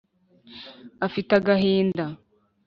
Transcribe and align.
afite 1.05 1.31
agahinda. 1.39 2.05